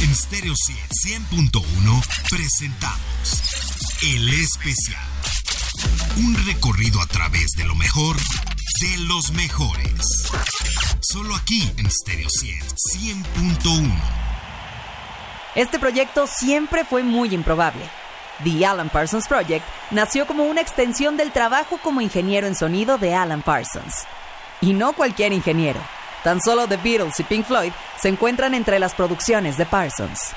En 0.00 0.14
Stereo 0.14 0.54
100.1 0.54 1.60
presentamos 2.30 3.42
El 4.00 4.28
Especial. 4.28 5.02
Un 6.18 6.36
recorrido 6.46 7.00
a 7.00 7.06
través 7.06 7.46
de 7.56 7.64
lo 7.64 7.74
mejor 7.74 8.16
de 8.16 8.98
los 9.08 9.32
mejores. 9.32 10.28
Solo 11.00 11.34
aquí 11.34 11.72
en 11.78 11.90
Stereo 11.90 12.28
100.1. 12.28 13.90
Este 15.56 15.80
proyecto 15.80 16.28
siempre 16.28 16.84
fue 16.84 17.02
muy 17.02 17.34
improbable. 17.34 17.82
The 18.44 18.64
Alan 18.64 18.90
Parsons 18.90 19.26
Project 19.26 19.66
nació 19.90 20.28
como 20.28 20.44
una 20.44 20.60
extensión 20.60 21.16
del 21.16 21.32
trabajo 21.32 21.78
como 21.82 22.00
ingeniero 22.00 22.46
en 22.46 22.54
sonido 22.54 22.98
de 22.98 23.16
Alan 23.16 23.42
Parsons. 23.42 24.04
Y 24.60 24.74
no 24.74 24.92
cualquier 24.92 25.32
ingeniero. 25.32 25.80
Tan 26.24 26.40
solo 26.40 26.66
The 26.66 26.76
Beatles 26.76 27.18
y 27.20 27.24
Pink 27.24 27.46
Floyd 27.46 27.72
se 28.00 28.08
encuentran 28.08 28.54
entre 28.54 28.78
las 28.78 28.94
producciones 28.94 29.56
de 29.56 29.66
Parsons. 29.66 30.32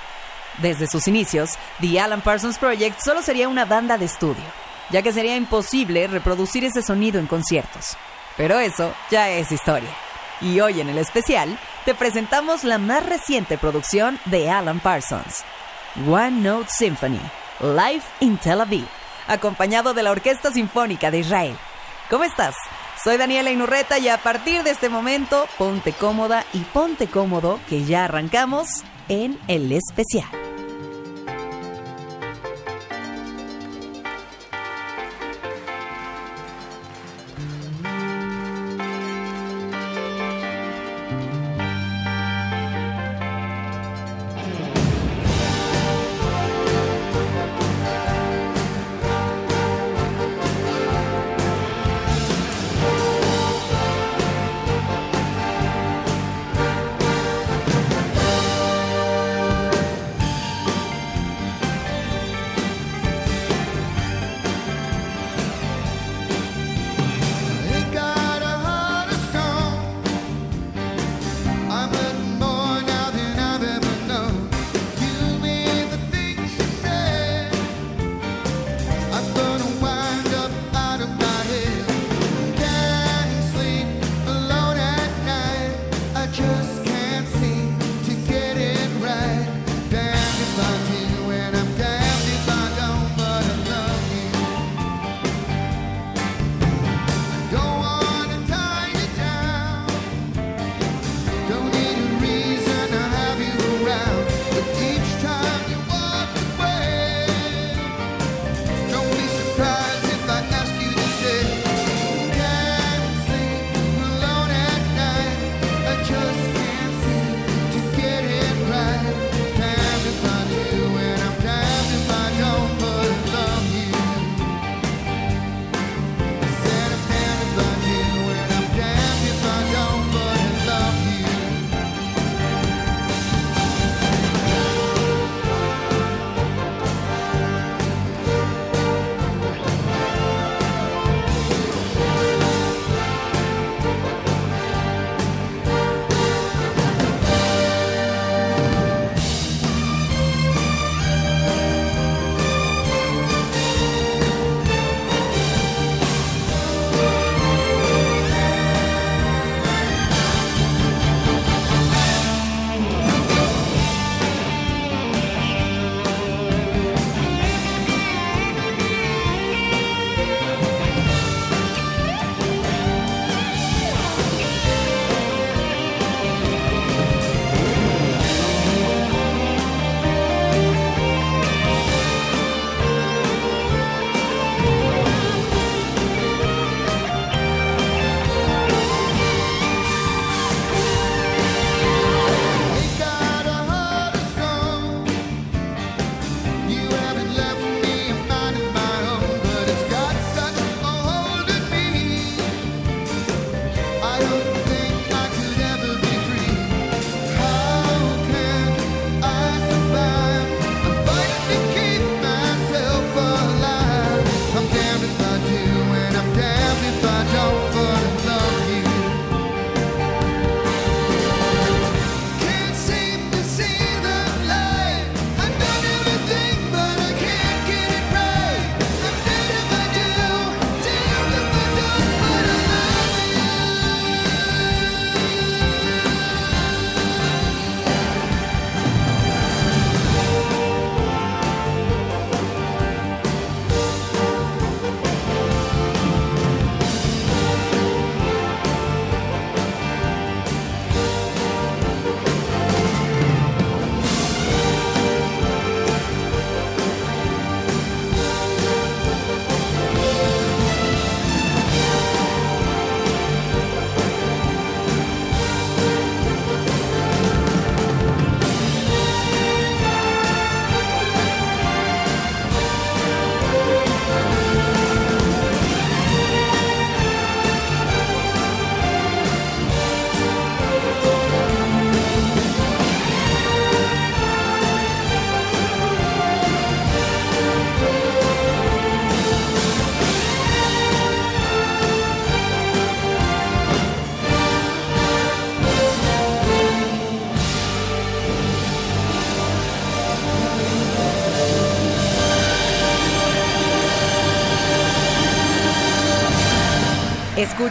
Desde 0.60 0.88
sus 0.88 1.08
inicios, 1.08 1.52
The 1.80 2.00
Alan 2.00 2.22
Parsons 2.22 2.58
Project 2.58 3.00
solo 3.04 3.22
sería 3.22 3.48
una 3.48 3.66
banda 3.66 3.98
de 3.98 4.06
estudio, 4.06 4.44
ya 4.90 5.02
que 5.02 5.14
sería 5.14 5.36
imposible 5.36 6.08
reproducir 6.08 6.64
ese 6.64 6.82
sonido 6.82 7.20
en 7.20 7.28
conciertos. 7.28 7.98
Pero 8.38 8.60
eso 8.60 8.94
ya 9.10 9.30
es 9.30 9.52
historia. 9.52 9.90
Y 10.42 10.60
hoy 10.60 10.82
en 10.82 10.90
el 10.90 10.98
especial 10.98 11.58
te 11.86 11.96
presentamos 11.96 12.64
la 12.64 12.78
más 12.78 13.06
reciente 13.06 13.58
producción 13.58 14.20
de 14.26 14.50
Alan 14.50 14.80
Parsons, 14.80 15.44
One 16.08 16.42
Note 16.42 16.70
Symphony, 16.70 17.22
Live 17.60 18.04
in 18.20 18.38
Tel 18.38 18.62
Aviv, 18.62 18.88
acompañado 19.28 19.94
de 19.94 20.04
la 20.04 20.12
Orquesta 20.12 20.52
Sinfónica 20.52 21.12
de 21.12 21.20
Israel. 21.20 21.58
¿Cómo 22.10 22.24
estás? 22.24 22.56
Soy 23.04 23.18
Daniela 23.18 23.52
Inurreta 23.52 23.98
y 23.98 24.10
a 24.10 24.20
partir 24.20 24.62
de 24.62 24.70
este 24.70 24.88
momento, 24.88 25.48
ponte 25.58 25.92
cómoda 25.92 26.46
y 26.54 26.60
ponte 26.60 27.08
cómodo 27.08 27.60
que 27.68 27.84
ya 27.84 28.06
arrancamos 28.06 28.84
en 29.10 29.40
el 29.48 29.72
especial. 29.72 30.51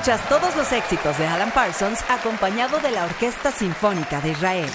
Escuchas 0.00 0.29
todos 0.31 0.56
los 0.56 0.73
éxitos 0.73 1.19
de 1.19 1.26
Alan 1.26 1.50
Parsons 1.50 2.02
acompañado 2.08 2.81
de 2.81 2.91
la 2.91 3.05
Orquesta 3.05 3.50
Sinfónica 3.50 4.19
de 4.23 4.31
Israel. 4.31 4.70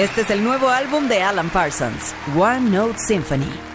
Este 0.00 0.22
es 0.22 0.30
el 0.30 0.42
nuevo 0.42 0.70
álbum 0.70 1.08
de 1.08 1.20
Alan 1.20 1.50
Parsons, 1.50 2.14
One 2.34 2.70
Note 2.70 2.98
Symphony. 3.06 3.69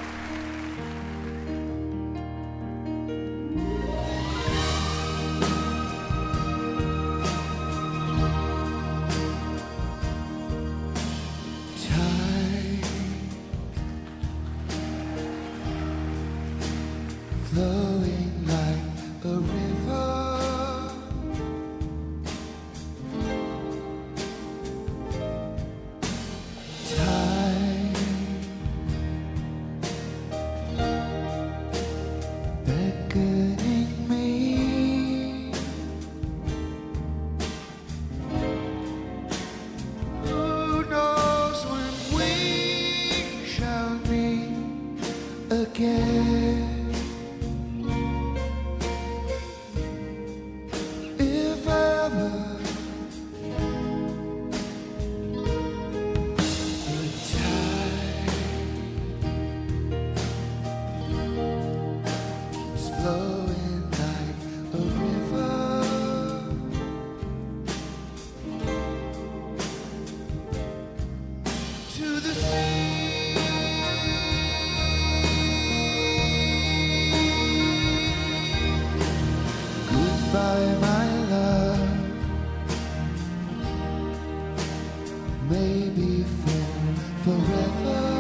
Maybe 85.48 86.24
for 86.24 87.24
forever. 87.24 88.15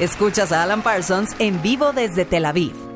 Escuchas 0.00 0.52
a 0.52 0.62
Alan 0.62 0.82
Parsons 0.82 1.34
en 1.40 1.60
vivo 1.60 1.92
desde 1.92 2.24
Tel 2.24 2.44
Aviv. 2.44 2.87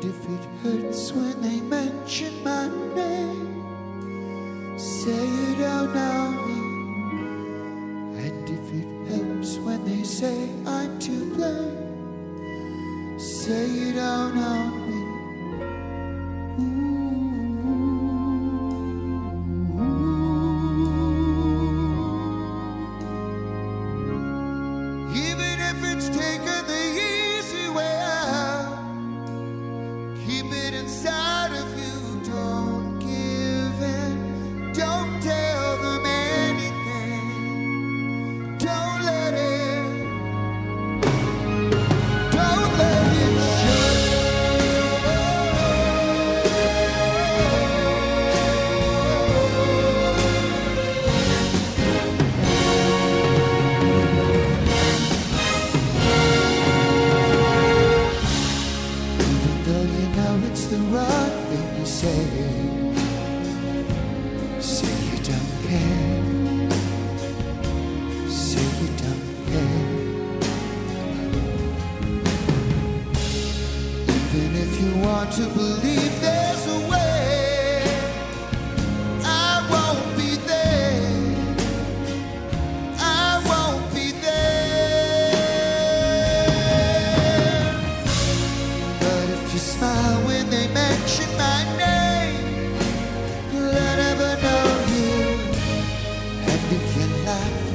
And 0.00 0.14
if 0.14 0.28
it 0.30 0.44
hurts 0.62 1.10
when 1.12 1.42
they 1.42 1.60
mention 1.60 2.44
my 2.44 2.68
name, 2.94 4.78
say 4.78 5.10
it 5.10 5.60
out 5.60 5.92
loud. 5.92 6.38
And 8.16 8.48
if 8.48 8.72
it 8.72 8.86
helps 9.10 9.56
when 9.56 9.84
they 9.84 10.04
say 10.04 10.50
I'm 10.64 11.00
to 11.00 11.34
blame, 11.34 13.18
say 13.18 13.66
it 13.88 13.98
out 13.98 14.36
loud. 14.36 14.67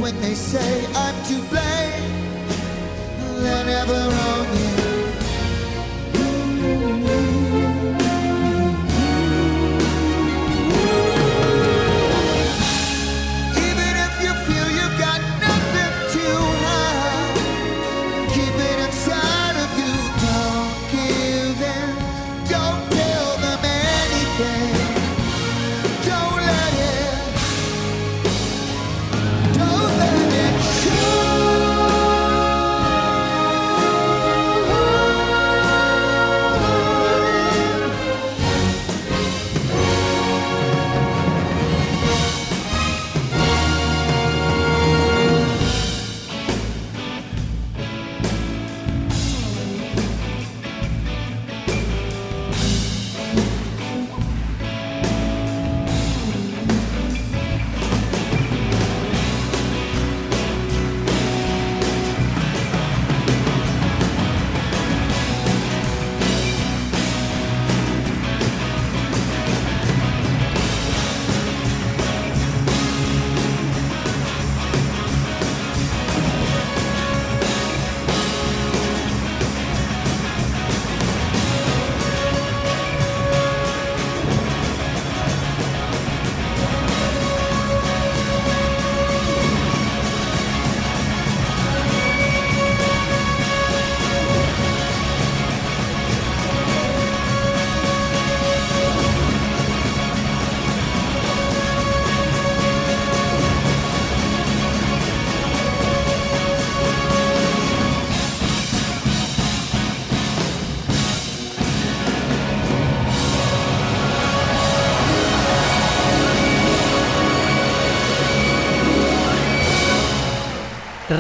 When 0.04 0.20
they 0.20 0.36
say 0.36 0.86
I'm 0.96 1.16
to 1.28 1.36
blame, 1.50 2.04
let 3.42 3.68
ever 3.70 3.94
own 3.94 4.73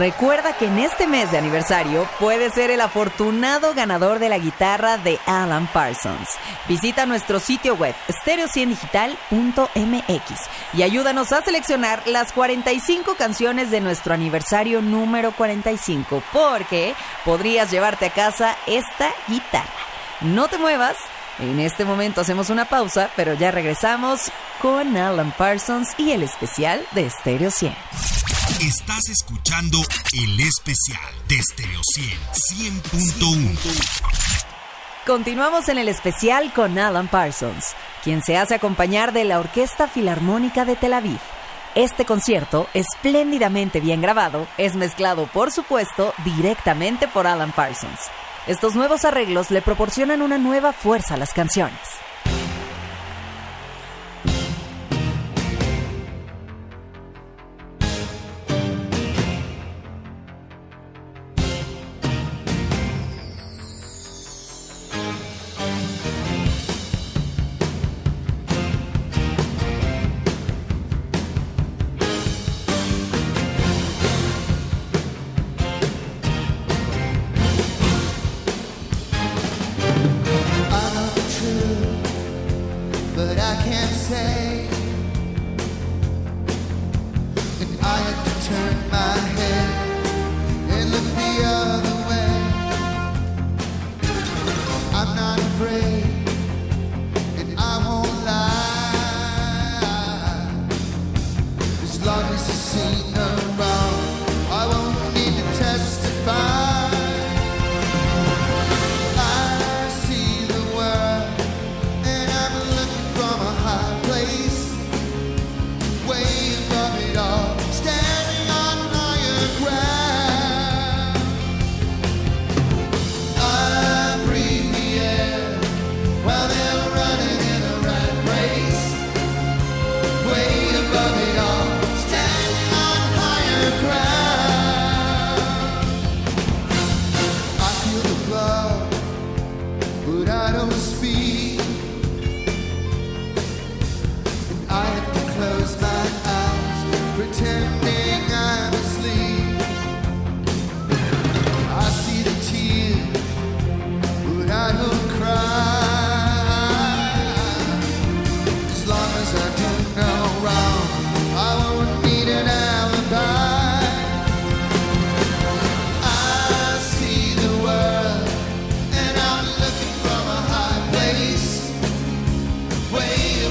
Recuerda 0.04 0.52
que 0.52 0.66
en 0.66 0.80
este 0.80 1.08
mes 1.08 1.32
de 1.32 1.38
aniversario 1.38 2.06
puedes 2.20 2.54
ser 2.54 2.72
el 2.72 2.82
afortunado 2.82 3.74
ganador 3.74 4.20
de 4.20 4.28
la 4.28 4.38
guitarra 4.38 4.98
de 4.98 5.18
Alan 5.26 5.66
Parsons. 5.68 6.28
Visita 6.68 7.06
nuestro 7.06 7.40
sitio 7.40 7.76
web 7.76 7.96
stereo100digital.mx 8.10 10.50
y 10.74 10.84
ayúdanos 10.84 11.32
a 11.32 11.42
seleccionar 11.42 12.06
las 12.06 12.34
45 12.34 13.16
canciones 13.16 13.72
de 13.72 13.80
nuestro 13.80 14.14
aniversario 14.14 14.82
número 14.82 15.32
45 15.32 16.22
porque 16.34 16.96
podrías 17.24 17.72
llevarte 17.72 18.08
a 18.08 18.14
casa 18.14 18.58
esta 18.68 19.10
guitarra. 19.30 19.72
No 20.20 20.50
te 20.50 20.58
muevas. 20.58 20.98
En 21.40 21.62
este 21.62 21.86
momento 21.86 22.20
hacemos 22.20 22.50
una 22.50 22.66
pausa, 22.66 23.10
pero 23.16 23.36
ya 23.36 23.52
regresamos 23.52 24.34
con 24.62 24.98
Alan 24.98 25.32
Parsons 25.32 25.98
y 25.98 26.12
el 26.12 26.24
especial 26.24 26.86
de 26.92 27.10
Stereo 27.10 27.52
100. 27.52 28.33
Estás 28.62 29.10
escuchando 29.10 29.80
el 30.14 30.40
especial 30.40 31.14
de 31.28 31.42
Stereo 31.42 31.82
100 31.84 32.82
100.1. 32.82 33.58
Continuamos 35.08 35.68
en 35.70 35.80
el 35.80 35.90
especial 35.90 36.54
con 36.54 36.78
Alan 36.78 37.08
Parsons, 37.08 37.74
quien 38.04 38.22
se 38.24 38.38
hace 38.38 38.56
acompañar 38.56 39.12
de 39.12 39.24
la 39.26 39.40
Orquesta 39.40 39.88
Filarmónica 39.88 40.66
de 40.66 40.76
Tel 40.76 40.94
Aviv. 40.94 41.20
Este 41.76 42.06
concierto, 42.06 42.68
espléndidamente 42.74 43.80
bien 43.80 44.02
grabado, 44.02 44.48
es 44.58 44.76
mezclado, 44.76 45.28
por 45.28 45.52
supuesto, 45.52 46.14
directamente 46.24 47.08
por 47.08 47.28
Alan 47.28 47.52
Parsons. 47.52 48.00
Estos 48.46 48.76
nuevos 48.76 49.04
arreglos 49.04 49.50
le 49.52 49.62
proporcionan 49.62 50.22
una 50.22 50.38
nueva 50.38 50.74
fuerza 50.74 51.16
a 51.16 51.18
las 51.18 51.34
canciones. 51.34 51.80
say 84.14 84.63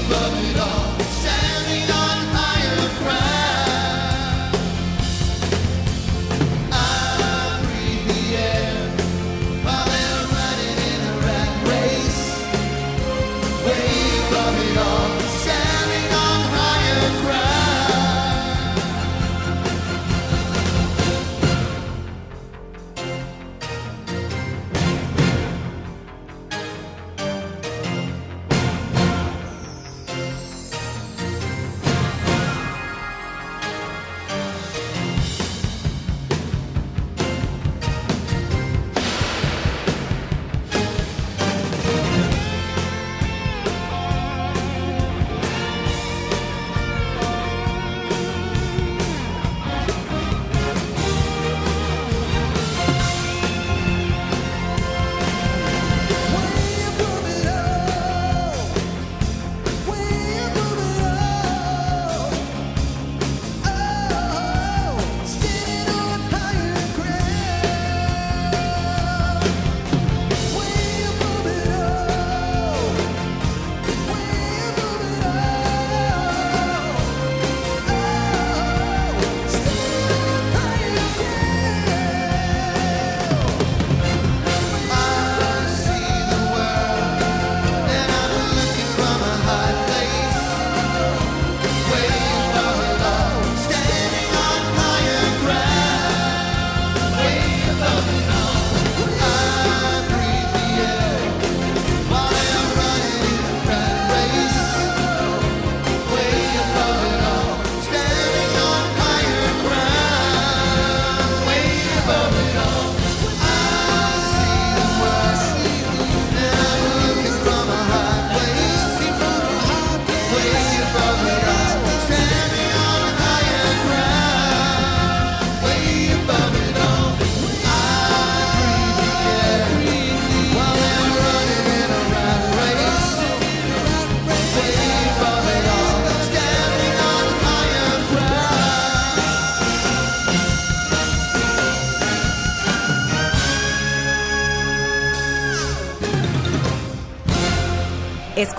above 0.05 0.49
it 0.49 0.59
all. 0.59 0.82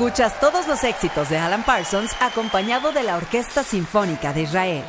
Escuchas 0.04 0.38
todos 0.38 0.68
los 0.68 0.84
éxitos 0.84 1.30
de 1.30 1.38
Alan 1.38 1.62
Parsons 1.62 2.14
acompañado 2.20 2.92
de 2.92 3.04
la 3.04 3.16
Orquesta 3.16 3.62
Sinfónica 3.62 4.34
de 4.34 4.42
Israel. 4.42 4.84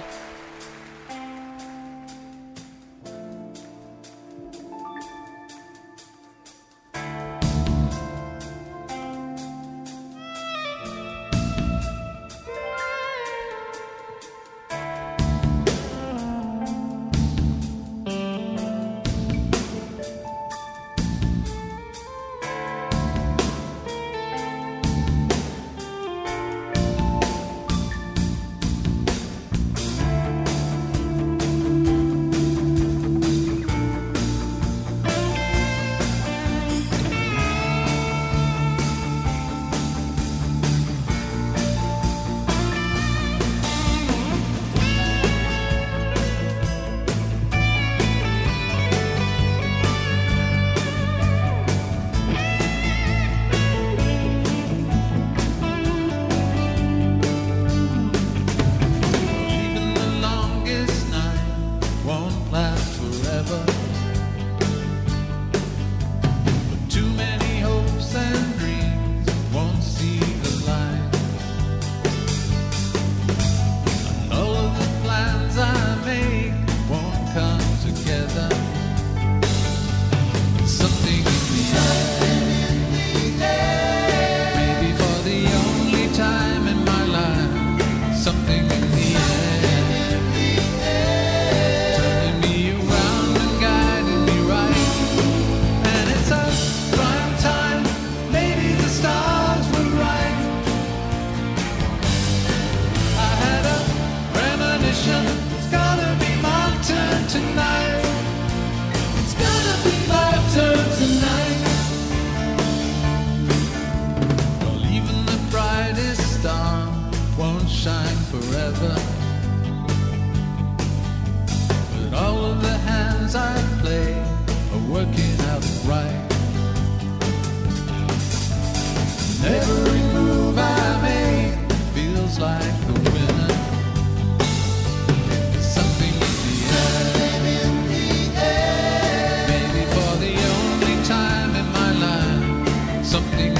something 143.05 143.54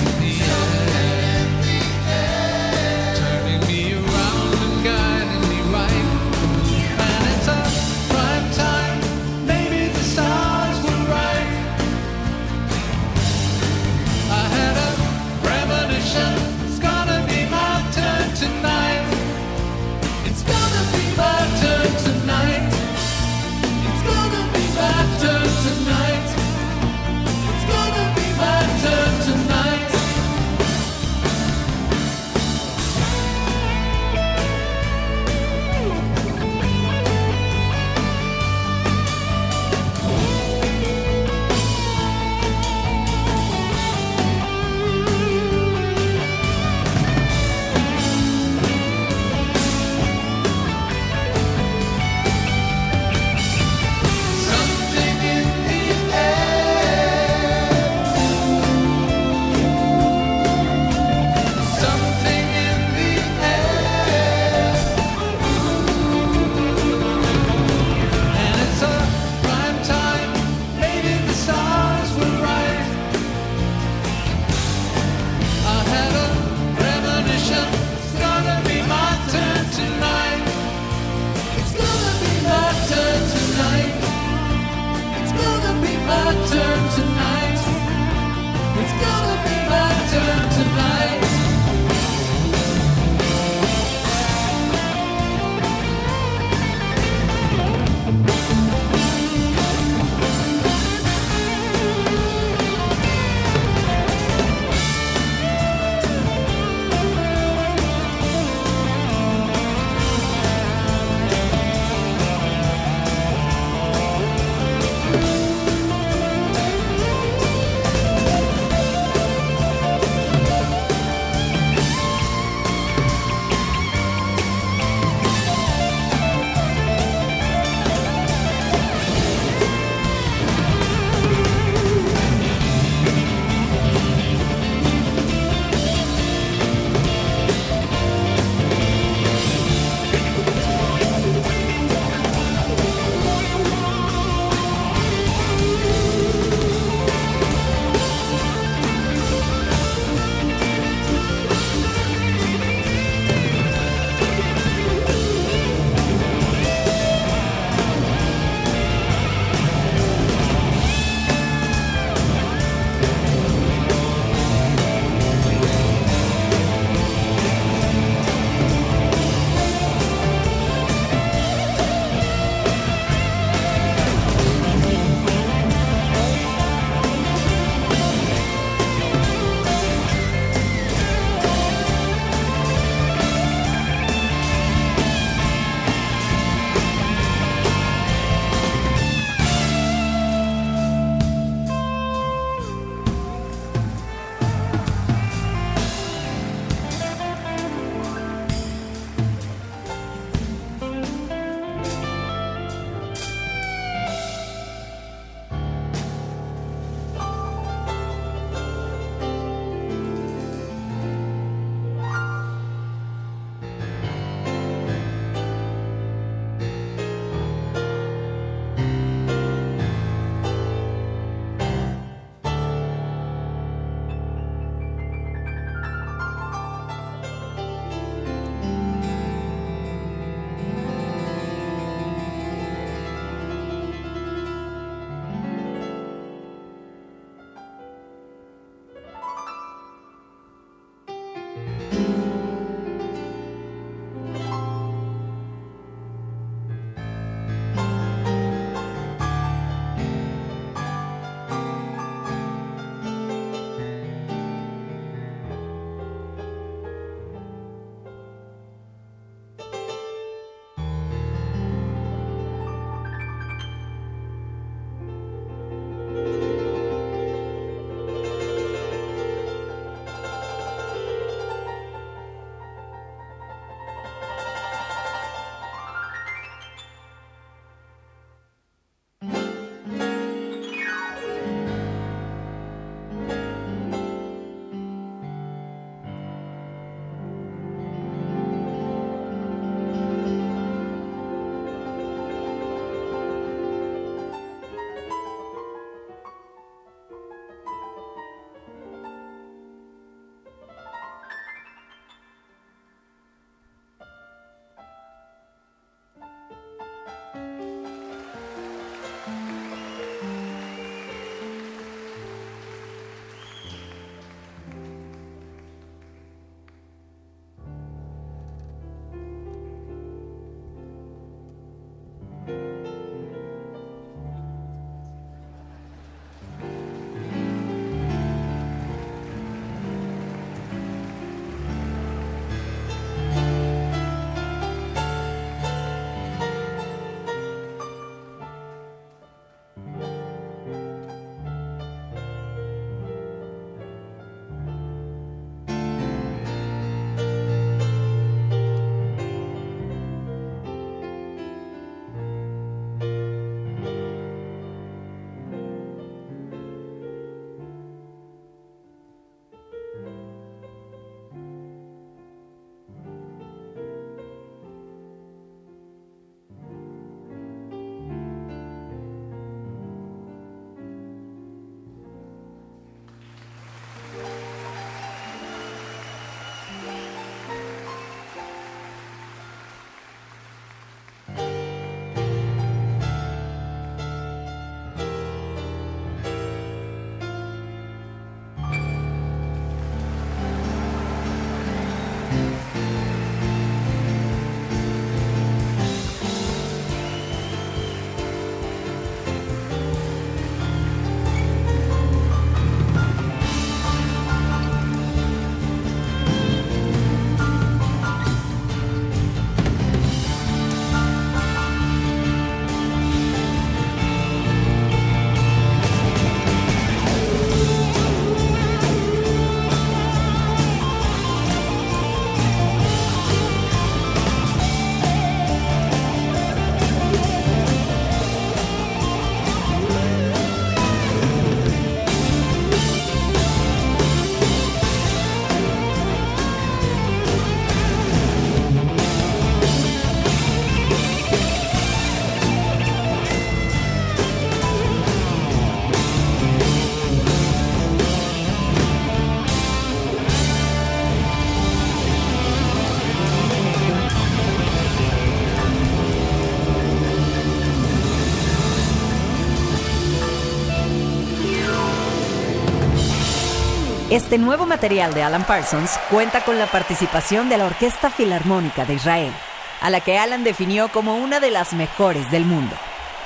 Este 464.16 464.38
nuevo 464.38 464.66
material 464.66 465.14
de 465.14 465.24
Alan 465.24 465.46
Parsons 465.46 465.92
cuenta 466.10 466.46
con 466.46 466.58
la 466.58 466.68
participación 466.68 467.50
de 467.50 467.58
la 467.58 467.66
Orquesta 467.66 468.10
Filarmónica 468.10 468.86
de 468.86 468.94
Israel, 468.94 469.34
a 469.82 469.90
la 469.90 470.00
que 470.00 470.18
Alan 470.18 470.46
definió 470.46 470.88
como 470.88 471.18
una 471.18 471.42
de 471.42 471.52
las 471.52 471.74
mejores 471.74 472.32
del 472.32 472.46
mundo. 472.46 472.78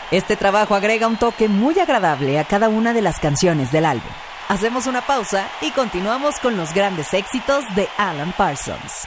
Este 0.10 0.36
trabajo 0.36 0.74
agrega 0.74 1.06
un 1.06 1.18
toque 1.18 1.48
muy 1.48 1.78
agradable 1.78 2.40
a 2.40 2.44
cada 2.44 2.70
una 2.70 2.94
de 2.94 3.04
las 3.04 3.20
canciones 3.20 3.72
del 3.72 3.86
álbum. 3.86 4.10
Hacemos 4.48 4.88
una 4.88 5.06
pausa 5.06 5.48
y 5.62 5.70
continuamos 5.70 6.40
con 6.40 6.58
los 6.58 6.74
grandes 6.74 7.14
éxitos 7.14 7.64
de 7.76 7.88
Alan 8.00 8.34
Parsons. 8.36 9.06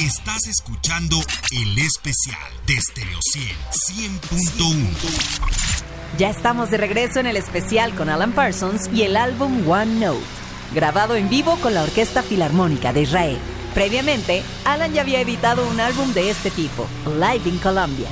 Estás 0.00 0.46
escuchando 0.46 1.18
el 1.50 1.78
especial 1.78 2.52
de 2.66 2.80
Stereo 2.80 3.18
100 3.20 4.20
100.1. 4.20 5.62
Ya 6.18 6.28
estamos 6.28 6.70
de 6.70 6.76
regreso 6.76 7.20
en 7.20 7.26
el 7.26 7.36
especial 7.36 7.94
con 7.94 8.08
Alan 8.08 8.32
Parsons 8.32 8.88
y 8.92 9.02
el 9.02 9.16
álbum 9.16 9.68
One 9.68 10.06
Note, 10.06 10.22
grabado 10.74 11.16
en 11.16 11.28
vivo 11.28 11.56
con 11.62 11.74
la 11.74 11.82
Orquesta 11.82 12.22
Filarmónica 12.22 12.92
de 12.92 13.02
Israel. 13.02 13.38
Previamente, 13.74 14.42
Alan 14.64 14.92
ya 14.92 15.02
había 15.02 15.20
editado 15.20 15.66
un 15.68 15.80
álbum 15.80 16.12
de 16.12 16.30
este 16.30 16.50
tipo, 16.50 16.86
Live 17.06 17.48
in 17.48 17.58
Colombia. 17.58 18.08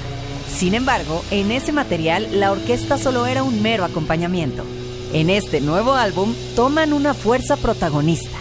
Sin 0.48 0.74
embargo, 0.74 1.24
en 1.30 1.52
ese 1.52 1.72
material 1.72 2.28
la 2.40 2.50
orquesta 2.50 2.98
solo 2.98 3.26
era 3.26 3.42
un 3.42 3.62
mero 3.62 3.84
acompañamiento. 3.84 4.64
En 5.12 5.30
este 5.30 5.60
nuevo 5.60 5.94
álbum 5.94 6.34
toman 6.56 6.92
una 6.92 7.14
fuerza 7.14 7.56
protagonista. 7.56 8.39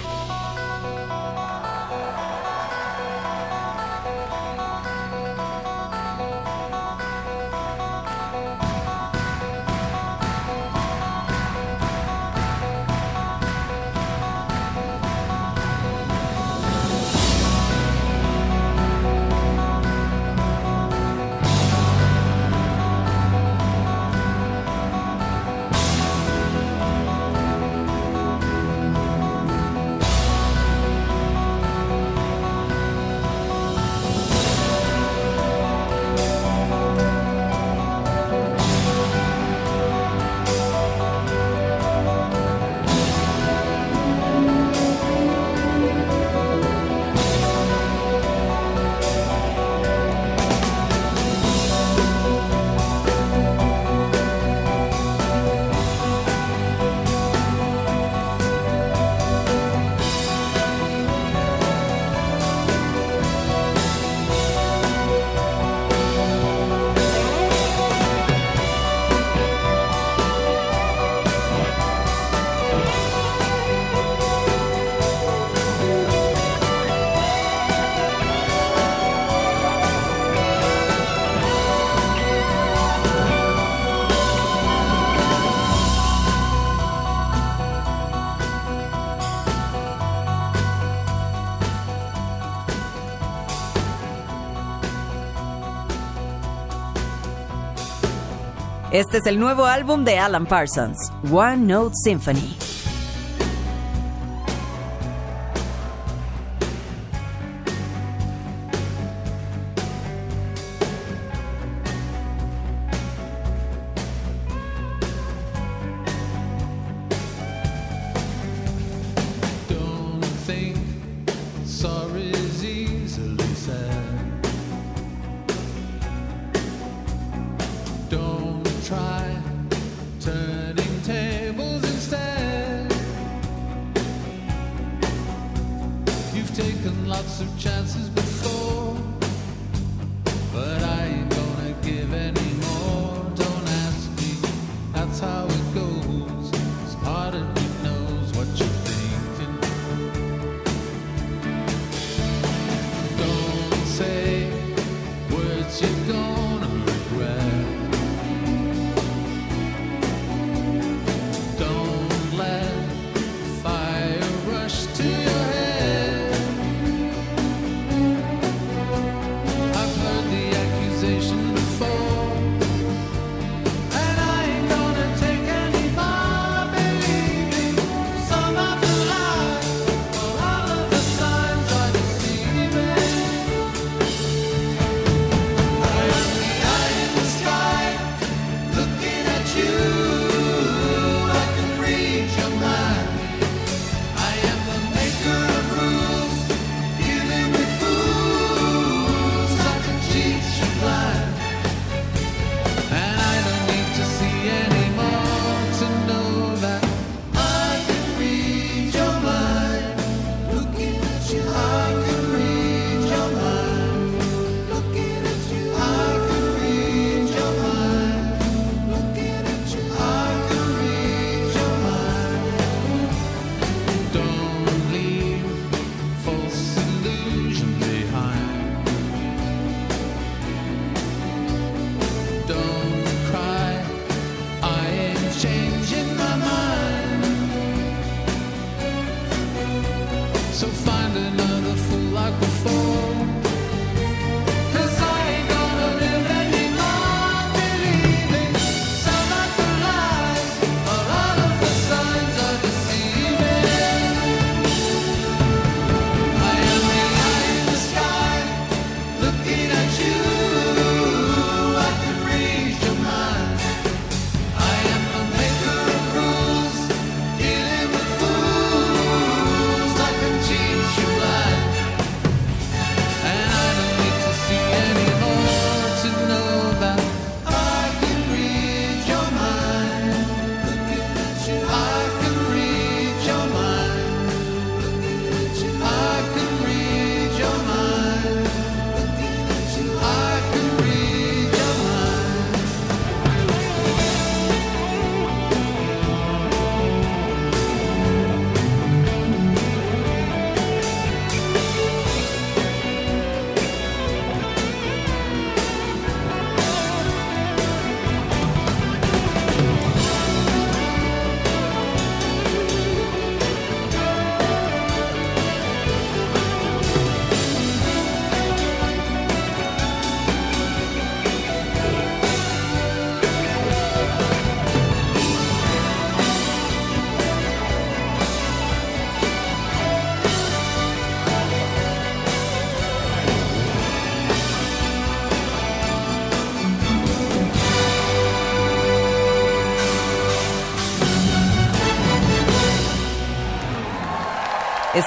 Este 98.91 99.19
es 99.19 99.27
el 99.27 99.39
nuevo 99.39 99.65
álbum 99.65 100.03
de 100.03 100.17
Alan 100.17 100.47
Parsons, 100.47 101.11
One 101.31 101.57
Note 101.57 101.93
Symphony. 102.03 102.68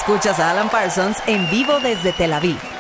Escuchas 0.03 0.40
a 0.40 0.50
Alan 0.50 0.68
Parsons 0.68 1.18
en 1.28 1.48
vivo 1.48 1.78
desde 1.78 2.12
Tel 2.12 2.32
Aviv. 2.32 2.71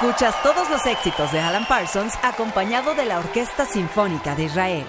Escuchas 0.00 0.42
todos 0.42 0.70
los 0.70 0.86
éxitos 0.86 1.30
de 1.30 1.40
Alan 1.40 1.66
Parsons 1.66 2.14
acompañado 2.22 2.94
de 2.94 3.04
la 3.04 3.18
Orquesta 3.18 3.66
Sinfónica 3.66 4.34
de 4.34 4.44
Israel. 4.44 4.86